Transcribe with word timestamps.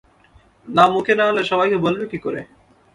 নাম 0.67 0.89
মুখে 0.93 1.13
না 1.17 1.23
আনলে 1.27 1.43
সবাইকে 1.51 1.77
বলবি 1.85 2.05
কী 2.11 2.17
করে? 2.25 2.41